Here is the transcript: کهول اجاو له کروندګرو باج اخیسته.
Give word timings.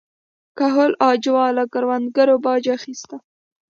کهول 0.57 0.91
اجاو 1.09 1.39
له 1.57 1.63
کروندګرو 1.73 2.35
باج 2.45 2.65
اخیسته. 2.77 3.15